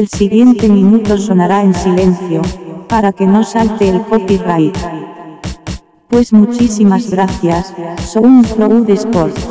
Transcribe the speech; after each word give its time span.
El 0.00 0.08
siguiente 0.08 0.66
minuto 0.66 1.18
sonará 1.18 1.62
en 1.62 1.74
silencio, 1.74 2.40
para 2.88 3.12
que 3.12 3.26
no 3.26 3.44
salte 3.44 3.86
el 3.90 4.00
copyright. 4.00 4.74
Pues 6.08 6.32
muchísimas 6.32 7.10
gracias, 7.10 7.74
un 8.16 8.42
Flow 8.42 8.82
de 8.86 8.94
Sports. 8.94 9.46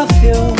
instável. 0.00 0.59